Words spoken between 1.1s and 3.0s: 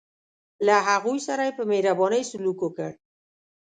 سره یې په مهربانۍ سلوک وکړ.